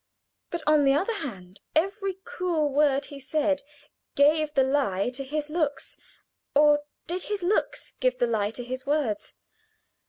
[0.49, 3.61] But, on the other hand, every cool word he said
[4.15, 5.95] gave the lie to his looks
[6.55, 9.35] or did his looks give the lie to his words?